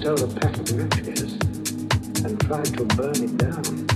stole 0.00 0.24
a 0.24 0.26
pack 0.40 0.56
of 0.56 0.72
matches 0.76 1.32
and 2.24 2.40
tried 2.40 2.64
to 2.64 2.84
burn 2.96 3.22
it 3.22 3.36
down. 3.36 3.86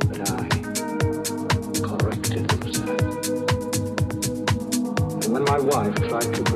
But 0.00 0.20
I 0.30 0.48
corrected 1.80 2.44
them. 2.50 2.62
And 5.22 5.32
when 5.32 5.44
my 5.44 5.58
wife 5.58 5.94
tried 5.94 6.34
to 6.34 6.53